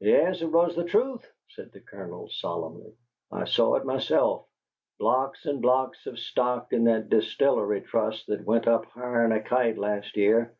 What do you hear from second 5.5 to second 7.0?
blocks of stock in